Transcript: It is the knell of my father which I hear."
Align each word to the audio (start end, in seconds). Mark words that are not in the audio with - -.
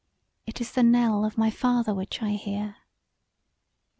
It 0.47 0.59
is 0.59 0.71
the 0.71 0.81
knell 0.81 1.23
of 1.23 1.37
my 1.37 1.51
father 1.51 1.93
which 1.93 2.23
I 2.23 2.31
hear." 2.31 2.77